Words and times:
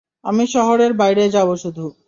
আমি 0.23 0.43
শহরের 0.55 0.91
বাইরে 0.93 1.23
যাবো 1.35 1.53
শুধু! 1.63 1.85